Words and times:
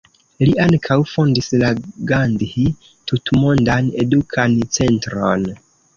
Li 0.43 0.53
ankaŭ 0.61 0.95
fondis 1.09 1.49
la 1.63 1.69
Gandhi 2.13 2.65
Tutmondan 3.11 3.93
Edukan 4.05 4.57
Centron. 4.79 5.47